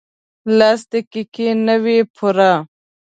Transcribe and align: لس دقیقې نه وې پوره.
لس 0.57 0.81
دقیقې 0.93 1.47
نه 1.65 1.75
وې 1.83 1.97
پوره. 2.15 2.53